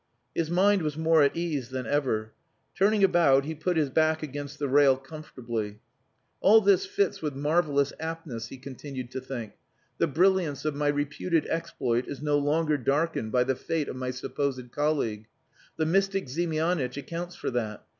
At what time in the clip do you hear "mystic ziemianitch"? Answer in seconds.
15.85-16.97